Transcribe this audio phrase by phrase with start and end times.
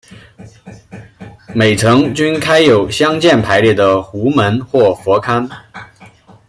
[1.53, 5.47] 每层均开有相间排列的壸门或佛龛。